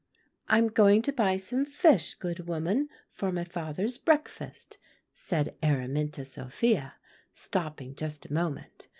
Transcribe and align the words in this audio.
"'I 0.49 0.57
am 0.57 0.67
going 0.69 1.03
to 1.03 1.13
buy 1.13 1.37
some 1.37 1.63
fish, 1.63 2.15
good 2.15 2.47
woman, 2.47 2.89
for 3.11 3.31
my 3.31 3.43
father's 3.43 3.99
breakfast,' 3.99 4.79
said 5.13 5.55
Araminta 5.61 6.25
Sophia, 6.25 6.95
stopping 7.35 7.93
just 7.93 8.25
a 8.25 8.33
moment. 8.33 8.87